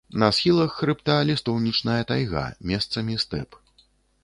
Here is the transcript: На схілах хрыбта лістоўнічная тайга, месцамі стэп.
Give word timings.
На 0.21 0.27
схілах 0.35 0.71
хрыбта 0.79 1.17
лістоўнічная 1.31 2.01
тайга, 2.13 2.45
месцамі 2.73 3.21
стэп. 3.27 3.49